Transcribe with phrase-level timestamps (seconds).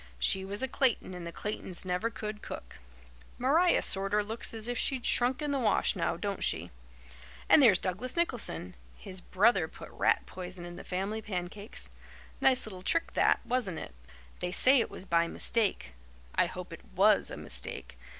[0.17, 2.77] She was a Clayton and the Claytons never could cook.
[3.37, 6.71] Maria sorter looks as if she'd shrunk in the wash, now, don't she?
[7.47, 8.73] And there's Douglas Nicholson.
[8.97, 11.87] His brother put rat poison in the family pancakes.
[12.41, 13.93] Nice little trick that, wasn't it?
[14.39, 15.91] They say it was by mistake.
[16.33, 17.95] I hope it WAS a mistake.